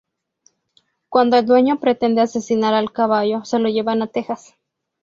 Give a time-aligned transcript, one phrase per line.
[1.09, 4.55] Cuando el Dueño pretende asesinar al Caballo se lo llevan a Texas.